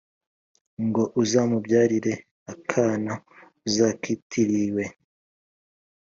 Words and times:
ngo 0.85 1.03
azamubyarire 1.21 2.13
akana 2.53 3.13
azakitiriwe, 3.67 4.83